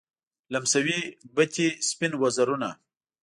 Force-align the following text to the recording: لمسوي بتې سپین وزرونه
لمسوي 0.53 0.99
بتې 1.35 1.67
سپین 1.89 2.13
وزرونه 2.21 2.69